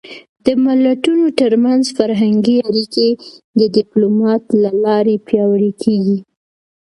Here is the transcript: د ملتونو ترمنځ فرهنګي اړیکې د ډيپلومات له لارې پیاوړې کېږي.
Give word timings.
د 0.45 0.47
ملتونو 0.65 1.25
ترمنځ 1.39 1.83
فرهنګي 1.97 2.57
اړیکې 2.69 3.09
د 3.59 3.61
ډيپلومات 3.75 4.43
له 4.63 4.71
لارې 4.83 5.15
پیاوړې 5.27 5.71
کېږي. 5.83 6.17